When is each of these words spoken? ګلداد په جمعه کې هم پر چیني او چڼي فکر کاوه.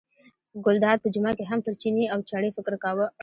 ګلداد 0.65 0.97
په 1.01 1.07
جمعه 1.13 1.33
کې 1.37 1.43
هم 1.47 1.59
پر 1.65 1.73
چیني 1.81 2.05
او 2.13 2.19
چڼي 2.29 2.49
فکر 2.57 2.73
کاوه. 2.83 3.05